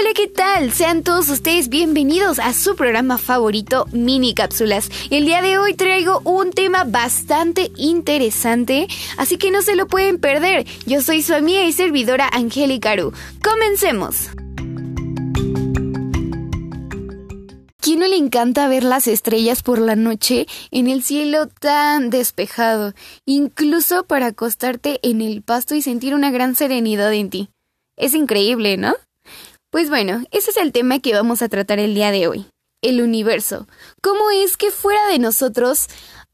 [0.00, 0.70] Hola, ¿qué tal?
[0.70, 4.90] Sean todos ustedes bienvenidos a su programa favorito, Mini Cápsulas.
[5.10, 8.86] El día de hoy traigo un tema bastante interesante,
[9.16, 10.68] así que no se lo pueden perder.
[10.86, 13.12] Yo soy su amiga y servidora Angélica Aru.
[13.42, 14.28] Comencemos.
[17.80, 22.94] ¿Quién no le encanta ver las estrellas por la noche en el cielo tan despejado,
[23.26, 27.50] incluso para acostarte en el pasto y sentir una gran serenidad en ti?
[27.96, 28.94] Es increíble, ¿no?
[29.70, 32.46] Pues bueno, ese es el tema que vamos a tratar el día de hoy.
[32.82, 33.66] El universo.
[34.02, 35.88] ¿Cómo es que fuera de nosotros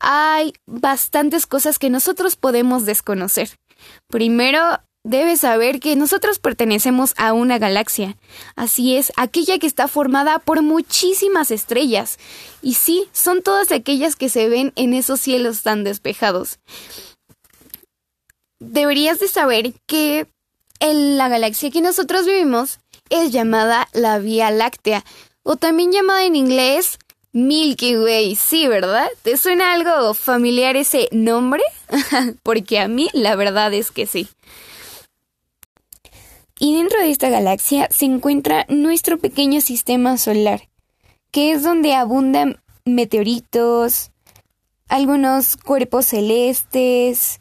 [0.00, 3.50] hay bastantes cosas que nosotros podemos desconocer?
[4.08, 8.16] Primero, debes saber que nosotros pertenecemos a una galaxia.
[8.56, 12.18] Así es, aquella que está formada por muchísimas estrellas.
[12.62, 16.60] Y sí, son todas aquellas que se ven en esos cielos tan despejados.
[18.58, 20.26] Deberías de saber que
[20.80, 25.04] en la galaxia que nosotros vivimos es llamada la Vía Láctea,
[25.42, 26.98] o también llamada en inglés
[27.32, 28.36] Milky Way.
[28.36, 29.08] Sí, ¿verdad?
[29.22, 31.62] ¿Te suena algo familiar ese nombre?
[32.42, 34.28] Porque a mí la verdad es que sí.
[36.58, 40.68] Y dentro de esta galaxia se encuentra nuestro pequeño sistema solar,
[41.30, 44.10] que es donde abundan meteoritos,
[44.88, 47.40] algunos cuerpos celestes,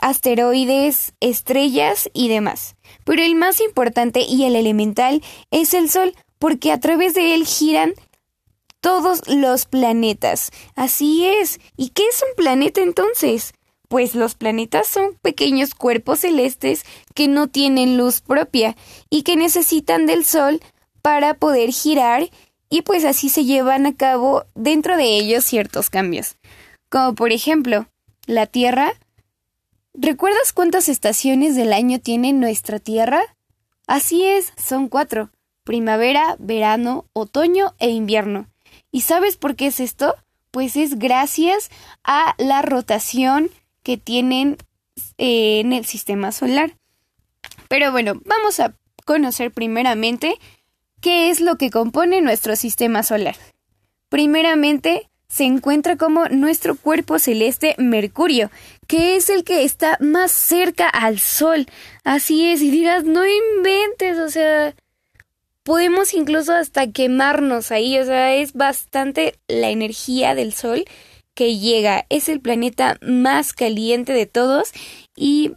[0.00, 2.76] asteroides, estrellas y demás.
[3.04, 7.46] Pero el más importante y el elemental es el Sol, porque a través de él
[7.46, 7.94] giran
[8.80, 10.50] todos los planetas.
[10.74, 11.60] Así es.
[11.76, 13.52] ¿Y qué es un planeta entonces?
[13.88, 18.76] Pues los planetas son pequeños cuerpos celestes que no tienen luz propia
[19.10, 20.60] y que necesitan del Sol
[21.02, 22.28] para poder girar
[22.68, 26.36] y pues así se llevan a cabo dentro de ellos ciertos cambios.
[26.88, 27.86] Como por ejemplo,
[28.26, 28.92] la Tierra
[29.98, 33.22] ¿Recuerdas cuántas estaciones del año tiene nuestra Tierra?
[33.86, 35.30] Así es, son cuatro.
[35.64, 38.46] Primavera, verano, otoño e invierno.
[38.92, 40.14] ¿Y sabes por qué es esto?
[40.50, 41.70] Pues es gracias
[42.04, 43.50] a la rotación
[43.82, 44.58] que tienen
[45.16, 46.76] eh, en el sistema solar.
[47.68, 48.76] Pero bueno, vamos a
[49.06, 50.36] conocer primeramente
[51.00, 53.36] qué es lo que compone nuestro sistema solar.
[54.10, 58.50] Primeramente, se encuentra como nuestro cuerpo celeste Mercurio,
[58.86, 61.66] que es el que está más cerca al Sol.
[62.04, 64.74] Así es, y dirás, no inventes, o sea,
[65.62, 70.84] podemos incluso hasta quemarnos ahí, o sea, es bastante la energía del Sol
[71.34, 72.06] que llega.
[72.08, 74.72] Es el planeta más caliente de todos
[75.16, 75.52] y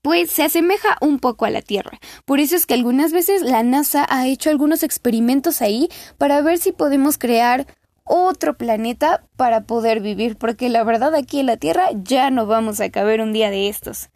[0.00, 1.98] pues se asemeja un poco a la Tierra.
[2.24, 6.58] Por eso es que algunas veces la NASA ha hecho algunos experimentos ahí para ver
[6.58, 7.66] si podemos crear
[8.08, 12.80] otro planeta para poder vivir, porque la verdad aquí en la Tierra ya no vamos
[12.80, 14.10] a caber un día de estos.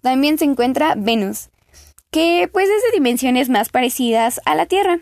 [0.00, 1.50] También se encuentra Venus,
[2.10, 5.00] que pues es de dimensiones más parecidas a la Tierra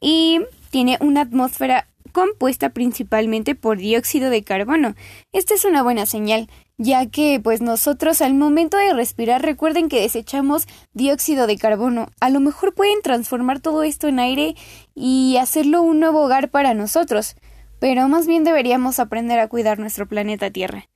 [0.00, 0.40] y
[0.70, 4.94] tiene una atmósfera compuesta principalmente por dióxido de carbono.
[5.32, 10.00] Esta es una buena señal, ya que pues nosotros al momento de respirar recuerden que
[10.00, 12.08] desechamos dióxido de carbono.
[12.20, 14.54] A lo mejor pueden transformar todo esto en aire
[14.94, 17.36] y hacerlo un nuevo hogar para nosotros
[17.78, 20.88] pero más bien deberíamos aprender a cuidar nuestro planeta Tierra.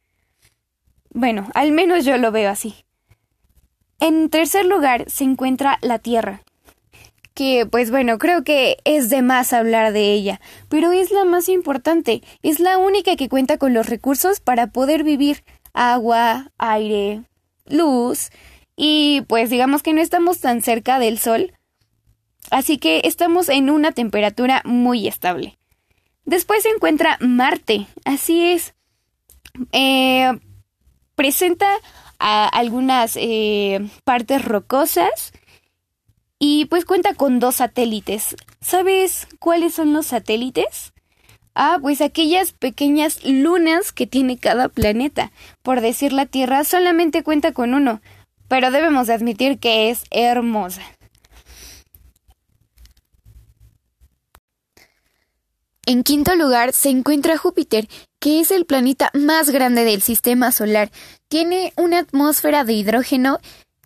[1.13, 2.85] Bueno, al menos yo lo veo así.
[3.99, 6.43] En tercer lugar se encuentra la Tierra,
[7.35, 11.49] que pues bueno, creo que es de más hablar de ella, pero es la más
[11.49, 17.23] importante, es la única que cuenta con los recursos para poder vivir agua, aire,
[17.67, 18.31] luz,
[18.75, 21.53] y pues digamos que no estamos tan cerca del Sol,
[22.51, 25.60] así que estamos en una temperatura muy estable.
[26.25, 28.75] Después se encuentra Marte, así es.
[29.73, 30.31] Eh,
[31.15, 31.69] presenta
[32.19, 35.33] algunas eh, partes rocosas
[36.39, 38.37] y pues cuenta con dos satélites.
[38.61, 40.93] ¿Sabes cuáles son los satélites?
[41.55, 45.33] Ah, pues aquellas pequeñas lunas que tiene cada planeta.
[45.63, 48.01] Por decir la Tierra solamente cuenta con uno,
[48.49, 50.83] pero debemos admitir que es hermosa.
[55.87, 57.89] En quinto lugar se encuentra Júpiter,
[58.21, 60.91] que es el planeta más grande del sistema solar.
[61.29, 63.39] Tiene una atmósfera de hidrógeno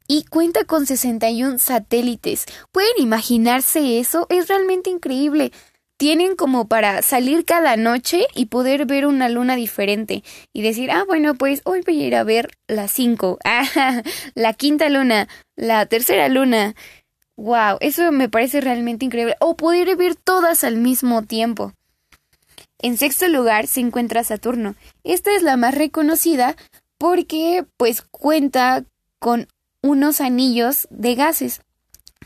[0.08, 2.46] y cuenta con 61 satélites.
[2.72, 4.26] ¿Pueden imaginarse eso?
[4.28, 5.52] Es realmente increíble.
[5.96, 11.04] Tienen como para salir cada noche y poder ver una luna diferente y decir, ah,
[11.06, 14.02] bueno, pues hoy voy a ir a ver la 5, ah,
[14.34, 16.74] la quinta luna, la tercera luna.
[17.36, 19.36] Wow, eso me parece realmente increíble.
[19.38, 21.72] O poder ver todas al mismo tiempo.
[22.84, 24.74] En sexto lugar se encuentra Saturno.
[25.04, 26.54] Esta es la más reconocida
[26.98, 28.84] porque pues cuenta
[29.18, 29.48] con
[29.80, 31.62] unos anillos de gases.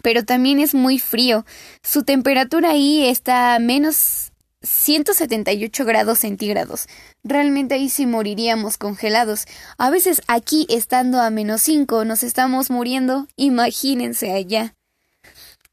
[0.03, 1.47] pero también es muy frío.
[1.85, 4.33] Su temperatura ahí está a menos
[4.63, 6.89] 178 grados centígrados.
[7.23, 9.47] Realmente ahí sí moriríamos congelados.
[9.77, 13.29] A veces aquí, estando a menos 5, nos estamos muriendo.
[13.37, 14.75] Imagínense allá.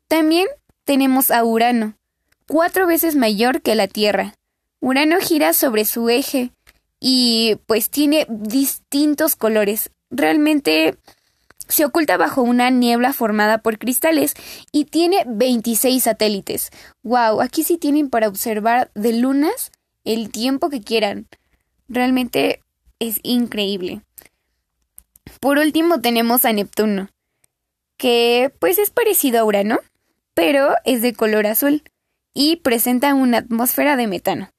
[0.07, 0.47] También
[0.83, 1.97] tenemos a Urano,
[2.47, 4.35] cuatro veces mayor que la Tierra.
[4.85, 6.51] Urano gira sobre su eje
[6.99, 9.89] y pues tiene distintos colores.
[10.11, 10.95] Realmente
[11.67, 14.35] se oculta bajo una niebla formada por cristales
[14.71, 16.69] y tiene 26 satélites.
[17.01, 17.41] ¡Wow!
[17.41, 19.71] Aquí sí tienen para observar de lunas
[20.03, 21.25] el tiempo que quieran.
[21.87, 22.61] Realmente
[22.99, 24.03] es increíble.
[25.39, 27.09] Por último tenemos a Neptuno,
[27.97, 29.79] que pues es parecido a Urano,
[30.35, 31.81] pero es de color azul
[32.35, 34.51] y presenta una atmósfera de metano.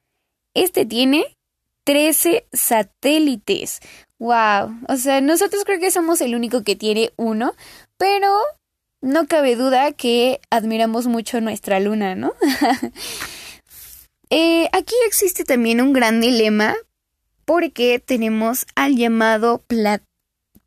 [0.56, 1.36] Este tiene
[1.84, 3.80] 13 satélites.
[4.18, 4.74] ¡Wow!
[4.88, 7.54] O sea, nosotros creo que somos el único que tiene uno,
[7.98, 8.34] pero
[9.02, 12.32] no cabe duda que admiramos mucho nuestra luna, ¿no?
[14.28, 16.74] Eh, aquí existe también un gran dilema
[17.44, 19.62] porque tenemos al llamado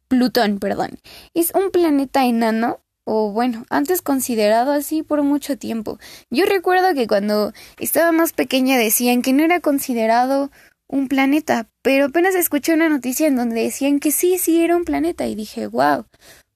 [0.08, 0.98] Plutón, perdón.
[1.34, 2.80] Es un planeta enano
[3.12, 5.98] o bueno, antes considerado así por mucho tiempo.
[6.30, 10.52] Yo recuerdo que cuando estaba más pequeña decían que no era considerado
[10.88, 14.86] un planeta, pero apenas escuché una noticia en donde decían que sí, sí era un
[14.86, 16.06] planeta y dije, wow.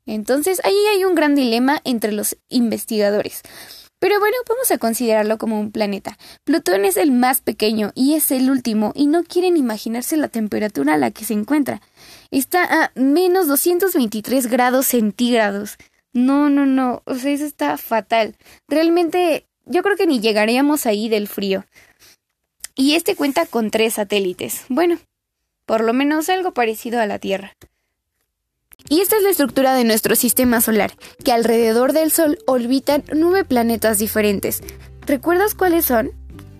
[0.06, 3.42] Entonces ahí hay un gran dilema entre los investigadores.
[3.98, 6.20] Pero bueno, vamos a considerarlo como un planeta.
[6.44, 10.94] Plutón es el más pequeño y es el último y no quieren imaginarse la temperatura
[10.94, 11.82] a la que se encuentra.
[12.30, 15.78] Está a menos 223 grados centígrados.
[16.14, 18.36] No, no, no, o sea, eso está fatal.
[18.68, 21.66] Realmente yo creo que ni llegaríamos ahí del frío.
[22.76, 24.66] Y este cuenta con tres satélites.
[24.70, 24.98] Bueno,
[25.66, 27.54] por lo menos algo parecido a la Tierra.
[28.90, 30.92] Y esta es la estructura de nuestro sistema solar,
[31.24, 34.62] que alrededor del Sol orbitan nueve planetas diferentes.
[35.06, 36.12] ¿Recuerdas cuáles son?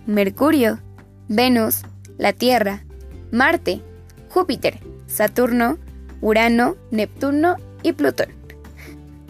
[0.06, 0.80] Mercurio,
[1.28, 1.82] Venus,
[2.18, 2.84] la Tierra,
[3.30, 3.82] Marte,
[4.30, 5.78] Júpiter, Saturno,
[6.20, 8.43] Urano, Neptuno y Plutón.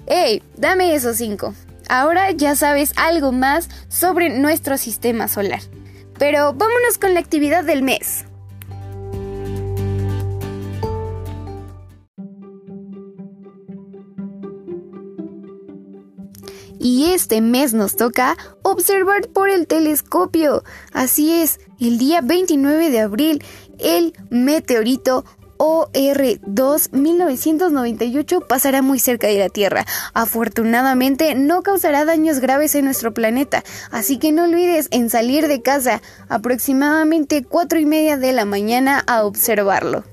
[0.07, 0.43] ¡Hey!
[0.57, 1.55] Dame esos cinco.
[1.89, 5.61] Ahora ya sabes algo más sobre nuestro sistema solar.
[6.19, 8.27] Pero vámonos con la actividad del mes.
[16.79, 20.65] Y este mes nos toca observar por el telescopio.
[20.93, 23.43] Así es, el día 29 de abril,
[23.79, 25.25] el meteorito
[25.59, 29.87] OR2 1998 pasará muy cerca de la Tierra.
[30.13, 35.63] Afortunadamente no causará daños graves en nuestro planeta, así que no olvides en salir de
[35.63, 40.05] casa aproximadamente 4 y media de la mañana a observarlo.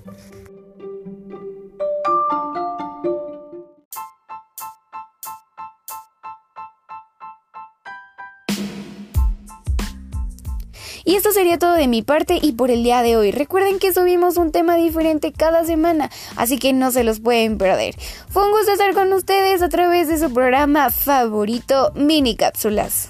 [11.12, 13.32] Y esto sería todo de mi parte y por el día de hoy.
[13.32, 17.96] Recuerden que subimos un tema diferente cada semana, así que no se los pueden perder.
[18.30, 23.10] Fue un gusto estar con ustedes a través de su programa favorito, Mini Cápsulas.